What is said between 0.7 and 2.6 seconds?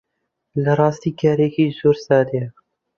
ڕاستی کارێکی زۆر سادەیە